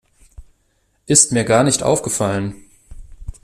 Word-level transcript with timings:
Ist 1.05 1.31
mir 1.31 1.43
gar 1.45 1.63
nicht 1.63 1.83
aufgefallen. 1.83 2.55